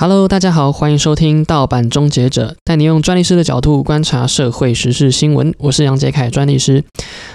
[0.00, 5.52] Hello，大家好，欢迎收听盗版终结者，带你用专利师的角度观察社会时事新闻。
[5.58, 6.82] 我是杨杰凯，专利师。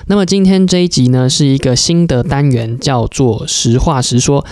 [0.07, 4.43] 那么今天这一集呢，是一个新的单元，叫做实话实说。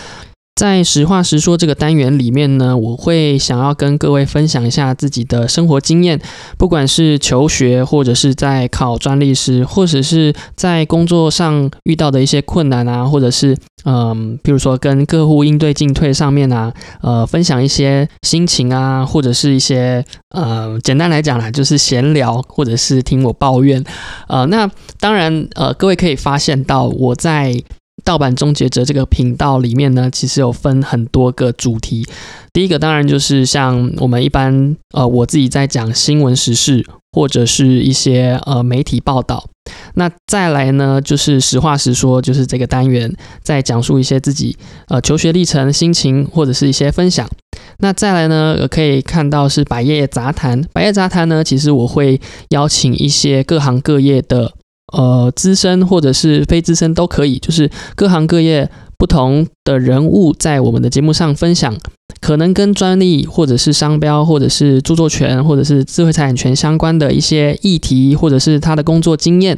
[0.55, 6.21] 在实话实说这个单元里面呢，我会想要跟各位分享一下自己的生活经验，
[6.59, 23.83] 不管是求学，或者是在考专利师，或者是在工作上遇到的一些困难啊，或者是嗯，比如说跟客户应对进退上面啊，呃，分享一些心情啊，或者是一些呃，简单来讲啦，就是闲聊，或者是听我抱怨，
[24.27, 27.59] 呃，那当然，呃，各位可以发现到我在。
[28.03, 32.05] 盗版终结者这个频道里面呢，其实有分很多个主题。
[32.51, 39.47] 第一个当然就是像我们一般，呃，我自己在讲新闻时事或者是一些呃媒体报道。
[39.93, 44.57] 那再来呢，就是实话实说，就是这个单元在讲述一些自己
[44.87, 47.29] 呃求学历程、心情或者是一些分享。
[47.77, 50.61] 那再来呢，可以看到是百业杂谈。
[50.73, 52.19] 百业杂谈呢，其实我会
[52.49, 54.53] 邀请一些各行各业的。
[54.93, 61.75] 呃，资深或者是非资深都可以，就是各行各业不同的人物在我们的节目上分享，
[62.21, 69.57] 可能跟专利或者是商标或者是著作权或者是智慧财产权相关的一些议题，或者是他的工作经验。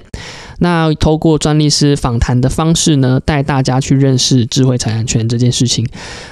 [0.60, 5.88] 那透过专利师访谈的方式呢，带大家去认识智慧财产权这件事情。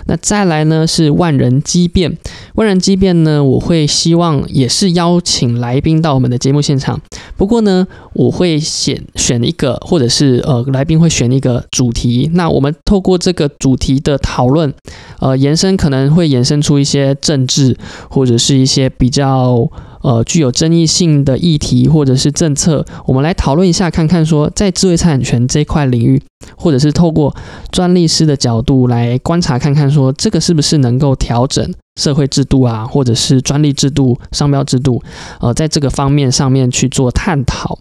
[0.05, 2.17] 那再来呢是万人机变，
[2.55, 7.01] 万人机变呢，我会希望也是邀请来宾到我们的节目现场。
[7.35, 12.29] 不过呢，我会选选一个，或者是呃，来宾会选一个主题。
[12.33, 14.73] 那我们透过这个主题的讨论，
[15.19, 17.77] 呃，延伸可能会衍生出一些政治
[18.09, 19.69] 或者是一些比较。
[20.03, 26.21] 呃，具有争议性的议题或者是政策，我们来讨论一下，看看说在智慧产权这块领域，
[26.55, 27.35] 或者是透过
[27.71, 35.01] 专利师的角度来观察，看看说这个是不是能够调整社会制度啊，或者是专利制度、商标制度，
[35.39, 37.79] 呃，在这个方面上面去做探讨。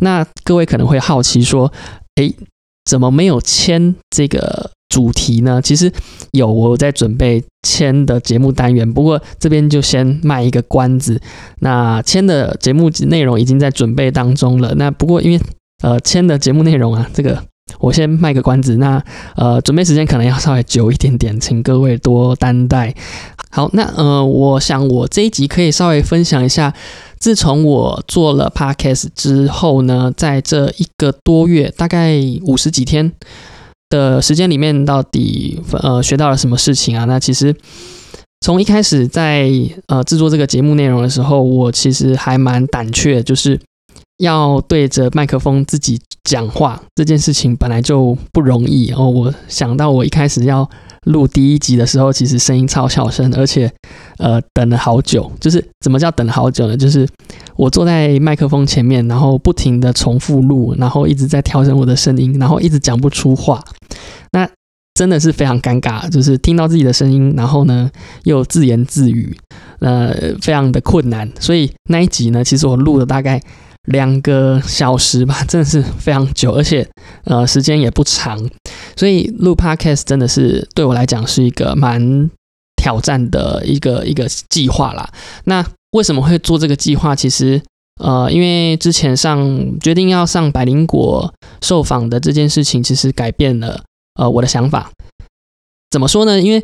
[0.00, 1.72] 那各位可能会好奇说，
[2.16, 2.34] 诶，
[2.84, 4.70] 怎么没有签这个？
[4.94, 5.92] 主题呢，其实
[6.30, 11.20] 有我在准备签的节目单元，不过这边就先卖一个关子。
[11.58, 14.72] 那签的节目内容已经在准备当中了。
[14.76, 15.40] 那不过因为
[15.82, 17.42] 呃签的节目内容啊，这个
[17.80, 18.76] 我先卖个关子。
[18.76, 19.02] 那
[19.34, 22.94] 呃准备时间可能要稍微久一点点，请各位多担待。
[23.50, 26.72] 好，那呃我想我这一集可以稍微分享一下，
[27.18, 32.14] 自从我做了 podcast 之后呢，在这一个多月，大概
[32.46, 33.10] 五十几天。
[33.88, 37.04] 的时间里面到底呃学到了什么事情啊？
[37.04, 37.54] 那其实
[38.40, 39.50] 从一开始在
[39.86, 43.60] 呃制作这个节目内容的时候，我其实还蛮胆怯，就是
[44.18, 49.10] 要对着麦克风自己讲话这件事情本来就不容易然哦。
[49.10, 50.68] 我想到我一开始要。
[51.04, 53.72] 录第一集的时候，其实声音超小声，而且，
[54.18, 55.30] 呃，等了好久。
[55.40, 56.76] 就是怎么叫等了好久呢？
[56.76, 57.08] 就是
[57.56, 63.62] 我坐在麦克风前面，然后不停的重复录，然后一直在调整我的声音，然后一直讲不出话。
[64.32, 64.48] 那
[64.94, 67.90] 真的是非常尴尬，就是听到自己的声音，然后呢
[68.24, 69.36] 又自言自语，
[69.80, 71.30] 呃，非常的困难。
[71.38, 73.40] 所以那一集呢，其实我录了大概。
[73.88, 76.88] 两个小时吧，真的是非常久，而且
[77.24, 78.42] 呃时间也不长，
[78.96, 82.30] 所以录 podcast 真的是对我来讲是一个蛮
[82.76, 85.08] 挑战的一个一个计划啦。
[85.44, 87.14] 那为什么会做这个计划？
[87.14, 87.62] 其实
[88.00, 91.32] 呃，因为之前上决定要上百灵果
[91.62, 93.82] 受访的这件事情，其实改变了
[94.14, 94.90] 呃我的想法。
[95.90, 96.40] 怎么说呢？
[96.40, 96.60] 因为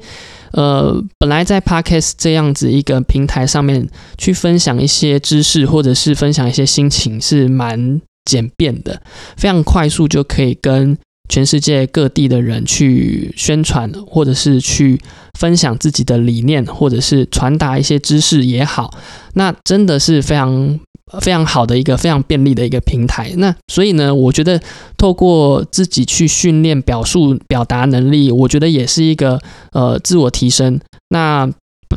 [0.51, 9.01] 呃，本来在 Podcast 这样子一个平台上面去分享一些知识，或者是分享一些心情，是蛮简便的，
[9.37, 10.99] 非常快速就可以跟
[11.31, 15.01] 全世界各地的人去宣传，或者是去
[15.39, 18.93] 分享自己的理念，或者是传达一些知识也好，
[19.33, 20.79] 那真的是非常。
[21.21, 24.61] 非常好的一个非常便利的一个平台，那所以呢，我觉得
[24.97, 29.41] 透过自己去训练表述表达能力，我觉得也是一个
[29.73, 30.79] 呃自我提升。
[31.09, 31.51] 那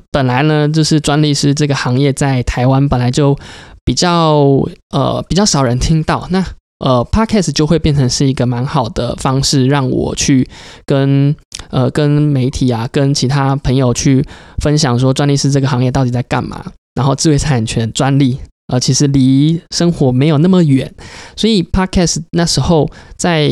[0.09, 3.37] 本来呢，就是专利师这个行业在台湾本来就
[3.85, 6.43] 比较呃比较少人听到，那
[6.79, 10.47] 呃 Podcast 就会变成是一个蛮好的方式，让我去
[10.85, 11.35] 跟
[11.69, 14.25] 呃跟媒体啊，跟其他朋友去
[14.57, 16.65] 分享说专利师这个行业到底在干嘛，
[16.95, 18.39] 然后智慧产权专利。
[18.73, 20.91] 呃，其实离生活没有那么远，
[21.35, 23.51] 所以 Podcast 那时候在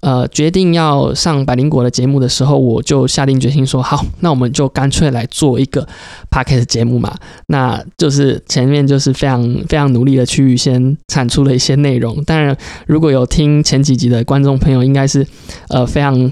[0.00, 5.84] 呃决定要上百灵果的节目的时候，我就下定决心说，好，那我们就干脆来做一个
[6.30, 7.16] Podcast 节目嘛。
[7.48, 12.22] 那就是前面就是非常非常努力的去先产出了一些内容。
[12.22, 12.56] 当然，
[12.86, 15.26] 如果有听前几集的观众朋友，应该是
[15.68, 16.30] 呃非常。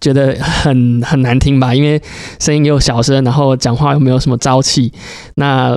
[0.00, 2.00] 觉得很很难听吧，因为
[2.38, 4.92] 声音又小声，然后讲话又没有什么朝气。
[5.34, 5.76] 那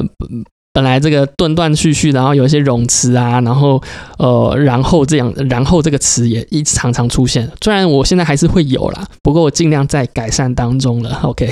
[0.74, 3.82] 本来这个断断续续，然后有一些冗词啊，然后
[4.18, 7.50] 呃，然后这样，然后这个词也一直常常出现。
[7.62, 11.20] 虽然我现在还是会有啦，不过我尽量在改善当中了。
[11.24, 11.50] OK。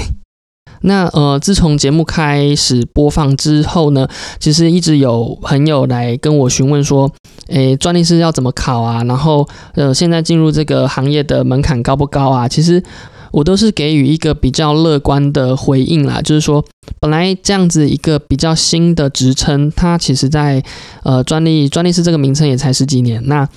[0.82, 4.08] 那呃，自从节目开始播放之后呢，
[4.40, 7.12] 其实一直有朋友来跟我询问说，
[7.50, 9.04] 诶，专利师要怎么考啊？
[9.04, 12.48] 然后呃，现在进入这个行业的门槛高不高啊？
[12.48, 12.82] 其实
[13.32, 16.64] 我都是给予一个比较乐观的回应啦，就是说，
[17.00, 20.64] 本来这样子一个比较新的职称，它其实在
[21.04, 23.48] 呃专利专利师这个名称也才十几年，那。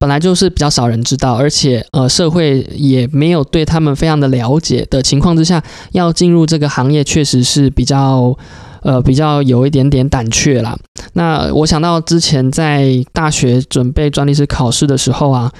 [0.00, 5.60] 本来就是比较少人知道，而且呃社会也没有对他们非常的了解的情况之下，
[5.90, 8.36] 要进入这个行业确实是比较
[8.82, 10.78] 呃比较有一点点胆怯啦。
[11.14, 15.50] 那我想到之前在大学准备专利师考试的时候啊。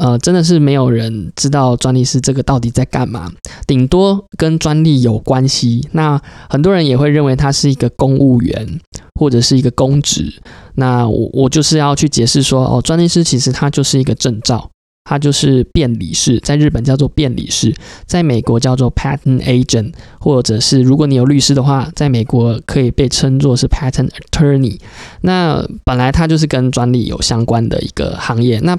[0.00, 3.30] 呃，真的是没有人知道专利师这个到底在干嘛，
[3.66, 5.86] 顶多跟专利有关系。
[5.92, 6.18] 那
[6.48, 8.80] 很多人也会认为他是一个公务员
[9.20, 10.32] 或者是一个公职。
[10.76, 14.70] 那我我就是要去解释说，哦，专利师其实它就是一个证照，
[15.04, 17.74] 它就是辩理士，在日本叫做辩理士，
[18.06, 24.78] 在美国叫做 patent agent，或者是如果你有律师的话，在美国可以被称作是 patent attorney。
[25.20, 28.58] 那本来它就是跟专利有相关的一个行业。
[28.60, 28.78] 那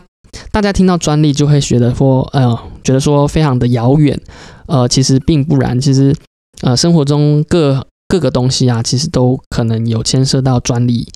[0.51, 4.19] 大家听到专利就会觉得说，呃，觉得说非常的遥远，
[4.68, 6.13] 呃，其实并不然，其实，
[6.62, 11.07] 呃，生活中各各个东西啊，其实都可能有牵涉到专利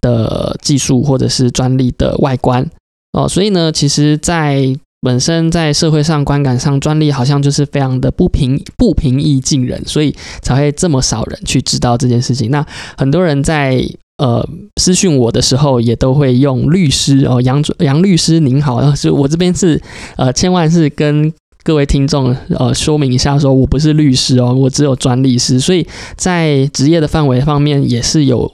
[0.00, 2.64] 的技术或者是专利的外观，
[3.12, 12.50] 哦，所以呢，其实，在本身在社会上观感上，专利好像就是非常的不平不平易近人，所以才会这么少人去知道这件事情。
[12.50, 12.64] 那
[12.96, 13.84] 很多人在。
[14.18, 14.48] 呃，
[14.80, 19.80] 私讯我的时候也都会用律师哦，杨杨律师您好，然后是我这边是
[20.16, 21.32] 呃，千万是跟
[21.64, 25.84] 各位听众呃说明一下，说我不是律师哦，我只有专利师，所以
[26.14, 28.48] 在职业的范围方面也是有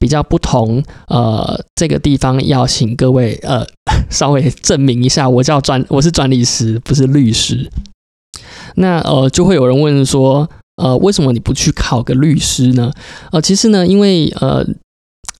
[0.00, 0.82] 比较不同。
[1.06, 3.64] 呃，这个地方要请各位呃
[4.10, 7.70] 稍微证明一下，我叫专我是专利师，不是律师。
[8.74, 10.50] 那呃，就会有人问说，
[10.82, 12.90] 呃，为什么你不去考个律师呢？
[13.30, 14.66] 呃，其实呢，因为呃。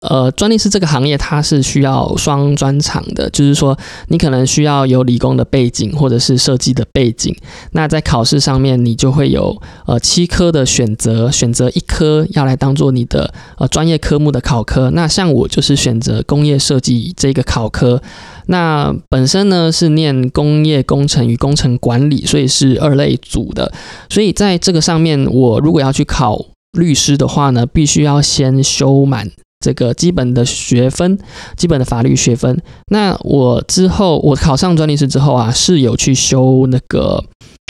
[0.09, 3.77] 呃，专利师这个行业它是需要双专长的，就是说
[4.09, 7.35] 你可能需要有理工的背景或者是设计的背景。
[7.73, 14.91] 那在考试上面，你就会有呃七科的选择，选择一科要来当做你的呃专业科目的考科。
[14.91, 18.03] 那像我就是选择工业设计这个考科。
[18.47, 23.73] 那本身呢是念工业工程与工程管理，所以是二类组的。
[24.11, 29.31] 所以在这个上面，我如果要去考律师的话呢，必须要先修满。
[29.65, 31.19] 这个基本的学分，
[31.57, 32.61] 基本的法律学分。
[32.91, 37.25] 那我之后我考上专利师之后啊，是有去修那个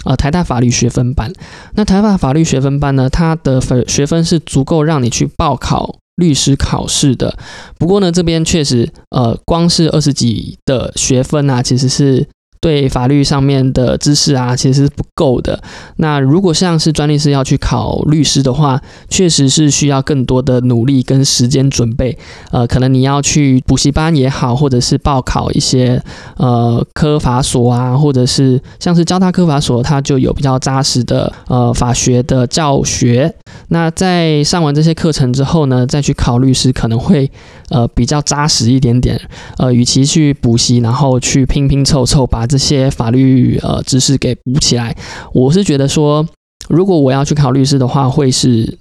[0.04, 1.32] 呃台大法律学分班。
[1.76, 7.38] 那台大法律学分班呢，它的分学分是足够让你去报考律师考试的。
[7.78, 12.26] 不过呢，这边确实呃，光是二十几的学分啊，其实是。
[12.64, 15.62] 对法律上面的知识啊，其实是不够的。
[15.96, 18.80] 那如果像是专利师要去考律师的话，
[19.10, 22.16] 确实是需要更多的努力跟时间准备。
[22.52, 26.02] 呃，可能你要去补习班也好，或者是报考一些
[26.38, 33.30] 呃科法所啊，或者是像是交大科法所，它就有比较扎实的呃法学的教学。
[33.68, 37.30] 那在上完这些课程之后呢，再去考律师可能会
[37.68, 39.20] 呃比较扎实一点点。
[39.58, 42.48] 呃，与其去补习，然后去拼拼凑凑把。
[42.54, 44.94] 这些法律呃知识给补起来，
[45.32, 46.24] 我是觉得说，
[46.68, 48.78] 如果我要去考律师的话，会是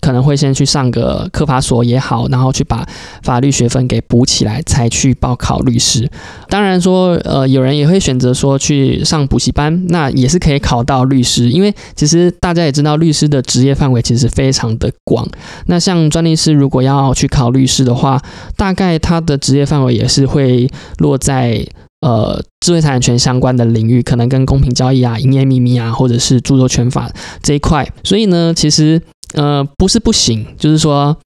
[0.00, 2.84] 可能会先去上个科法所也好，然后去把
[3.22, 6.10] 法律学分给补起来，才去报考律师。
[6.48, 11.48] 当然说，呃，有人也会选择说去上补习班，那也是可以考到律师。
[11.48, 15.24] 因为其实大家也知道，律师的职业范围其实非常的广。
[15.66, 18.20] 那像专利师如果要去考律师的话，
[18.56, 21.64] 大概他的职业范围也是会落在。
[22.02, 27.10] 呃，智慧财产权相关的领域，可能跟公平交易啊、营业秘密啊，或者是著作权法
[27.42, 29.00] 这一块，所以呢，其实
[29.34, 31.16] 呃不是不行，就是说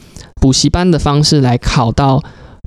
[0.40, 2.22] 补习班的方式来考到。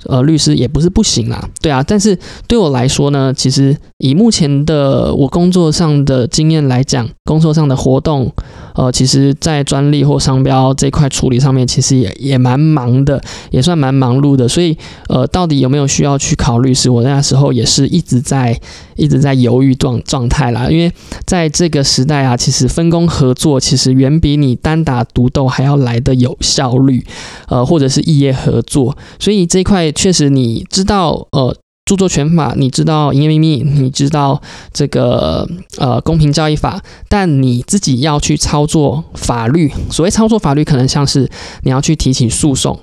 [0.06, 8.32] 呃，律师也不是不行啦，对啊，但是对我来说呢，其实以目前的我工作上的经验来讲，工作上的活动，
[8.76, 14.48] 呃，其实在专利或商标这块处理上面，其实也也蛮忙的，也算蛮忙碌的。
[14.48, 14.78] 所以，
[15.10, 16.90] 呃，到底有没有需要去考律师？
[16.90, 18.58] 我那时候也是一直在
[18.96, 20.92] 一直在犹豫状状态啦，因为
[21.26, 27.06] 在这个时代啊，其实分工合作其实远比你单打独斗还要来的有效率，
[27.48, 29.89] 呃，或者是异业合作，所以这块。
[29.92, 31.56] 确实，你知道，呃，
[31.86, 34.40] 著作权法，你知道营业秘密，你知道
[34.72, 39.72] 这个呃公平交易法，但你自己要去操作法律。
[39.90, 41.28] 所谓操作法律，可能像是
[41.64, 42.80] 你要去提起诉讼，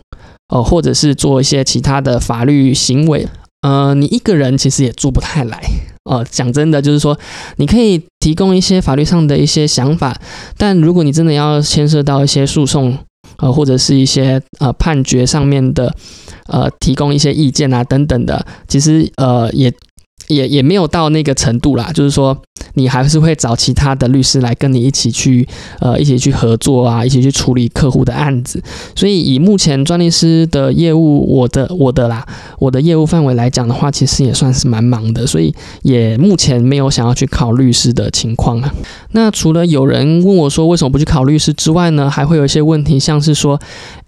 [0.52, 3.28] 呃，或者是做一些其他的法律行为。
[3.62, 5.62] 呃，你一个人其实也做不太来。
[6.10, 7.16] 呃，讲真的，就是说
[7.56, 10.16] 你可以提供一些法律上的一些想法，
[10.56, 12.98] 但如果你真的要牵涉到一些诉讼，
[13.38, 15.94] 呃，或者是一些呃判决上面的。
[16.48, 19.72] 呃，提供一些意见啊，等等的，其实呃也
[20.28, 21.90] 也也没有到那个程度啦。
[21.92, 22.36] 就是说，
[22.74, 25.46] 你还是会找其他的律师来跟你一起去
[25.78, 28.60] 呃一起去合作啊，一起去处理客户的案子。
[28.96, 32.26] 所以以目前专利师的业务，我的我的啦，
[32.58, 38.74] 我的业务范围来讲的话，其实也算是蛮忙的，所以也目前没有想要去考律师的情况啊。
[39.12, 43.60] 那除了有人问我说为什么不去考律师之外呢，还会有一些问题，像是说，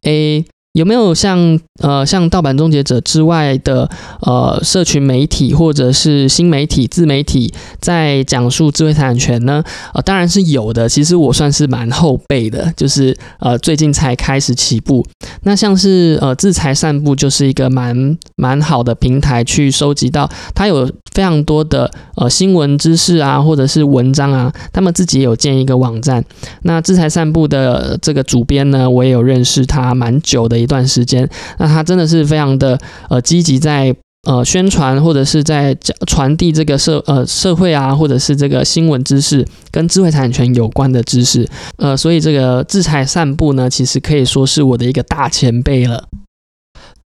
[0.02, 0.44] 诶。
[0.74, 3.88] 有没有像呃像盗版终结者之外的
[4.20, 9.64] 呃社群媒体或者是新媒体自媒体在讲述智慧财产权呢？
[9.94, 10.88] 呃，当然是有的。
[10.88, 15.04] 其实我算是蛮后辈的，就是呃最近才开始起步。
[15.42, 24.52] 那像是呃制裁散步就是一个蛮蛮好的平台，去收集到它有非常多的呃新闻知识啊，或者是文章啊。
[24.72, 26.22] 他们自己有建一个网站。
[26.62, 30.57] 那制裁散步的这个主编呢，我也有认识他蛮久的。
[30.58, 33.94] 一段时间，那他真的是非常的呃积极，在
[34.26, 35.74] 呃宣传或者是在
[36.06, 46.04] 传递这个社呃社会啊，或者是这个新闻知识跟智慧产权有关的知识，呃，所以这个制裁散步呢，其实可以说是我的一个大前辈了。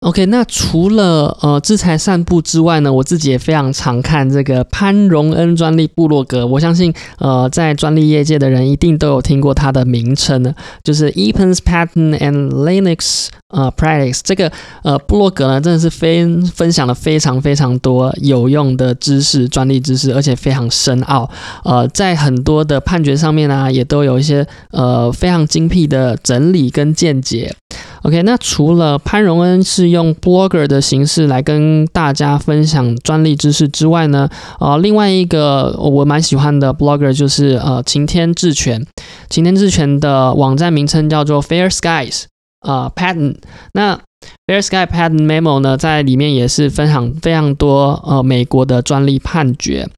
[0.03, 6.45] OK，那除了呃制裁散布之外呢，我自己也非常常看这个潘荣恩专利部落格。
[6.45, 14.51] 我相信呃在专利业界的人一定都有听过它的名称呢，就是 Epen's Pattern and Linux 呃 Practice 这个
[14.83, 21.31] 呃部落格呢，真的是分分享了非常非常多有用的知识、专利知识，而且非常深奥。
[21.63, 27.55] 呃，在很多的判决上面呢，也都有一些呃非常精辟的整理跟见解。
[28.03, 34.29] OK，那除了潘荣恩是用 blogger 的形式来跟大家分享专利知识之外呢，
[34.59, 38.85] 呃，另外一个我蛮喜欢的 blogger 就是呃晴天智权，
[39.31, 42.25] 晴天智权的网站名称叫做 Fair Skies
[42.67, 43.37] 呃 Patent，
[43.73, 44.01] 那
[44.47, 49.89] Fair Sky Patent Memo 呢，在里面也是分享非常多呃美国的专利判决。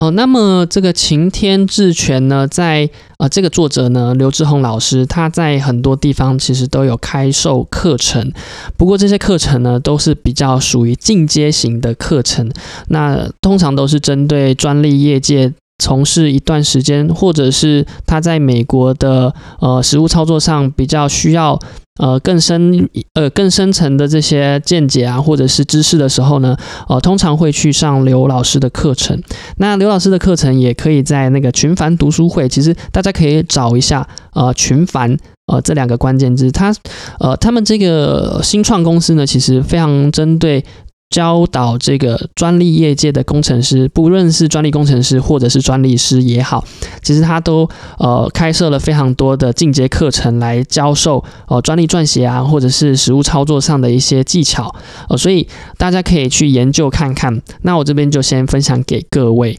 [0.00, 8.30] 哦，那么这个晴天智权呢，在呃这个作者呢刘志宏老师，他在很多地方其实都有开授课程，
[8.76, 12.50] 不过这些课程呢都是比较属于进阶型的课程，
[12.88, 21.58] 那通常都是针对专利业界从事一段时间，或者是他在美国的呃实务操作上比较需要。
[22.00, 26.56] 呃，更深呃更深层的这些见解啊，或者是知识的时候呢，
[26.88, 29.22] 呃，通常会去上刘老师的课程。
[29.58, 36.74] 那刘老师的课程也可以在那个群凡读书会，其实大家可以找一下呃群凡呃这两个关键字，他
[37.20, 40.64] 呃他们这个新创公司呢，其实非常针对。
[41.14, 46.64] 教导这个专利业界的工程师，不论是专利工程师或者是专利师也好，
[47.04, 54.74] 其实他都呃开设了非常多的进阶课程来教授呃专利撰写啊，或者是实物操作上的一些技巧
[55.08, 55.46] 呃，所以
[55.78, 57.40] 大家可以去研究看看。
[57.62, 59.56] 那我这边就先分享给各位。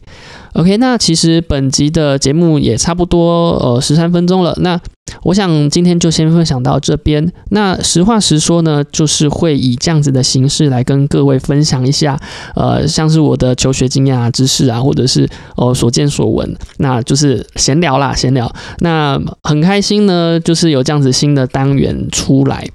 [0.52, 4.54] OK，那其实本集的节目也差不多呃十三分钟了。
[4.60, 4.78] 那
[5.22, 7.32] 我想今天就先分享到这边。
[7.50, 12.18] 那实话实说呢，就是会以这样子的形式来跟各位分享一下，
[12.54, 18.50] 呃，像是我的求学经验啊、知识啊，或者是呃所见所闻，那就是闲聊啦，闲聊。
[18.80, 22.66] 那很开心呢，就是有这样子新的单元出来。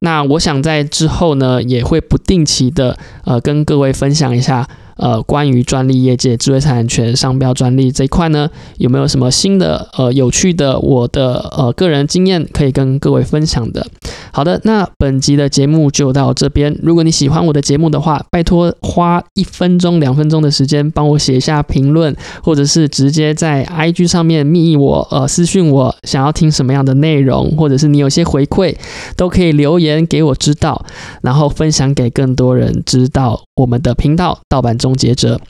[0.00, 4.68] 那我想在之后呢，也会不定期的呃跟各位分享一下。
[4.96, 8.48] 呃，关于专利业界、智慧财产权、商标专利这一块呢，
[8.78, 13.86] 有没有什么新的、呃有趣的我的呃个人经验可以跟各位分享的？
[14.32, 16.74] 好的，那本集的节目就到这边。
[16.82, 28.74] 如果你喜欢我的节目的话，拜托花一分钟、两分钟的时间帮我写一下评论，或者是直接在 IG 上面密我、呃私讯我，想要听什么样的内容，或者是你有些回馈，
[29.16, 30.84] 都可以留言给我知道，
[31.22, 34.76] 然后分享给更多人知道我们的频道盗版。
[34.86, 35.40] 终结者，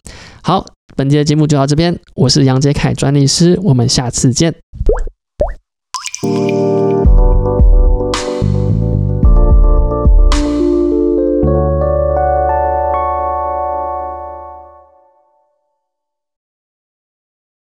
[0.42, 0.64] 好，
[0.96, 4.54] 本期的节目就到这边，我是杨杰凯专利师，我们下次见。